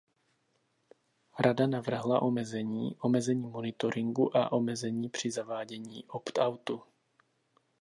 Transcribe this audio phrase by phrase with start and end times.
[1.39, 6.83] Rada navrhla omezení, omezení monitoringu a omezení při zavádění opt-outu.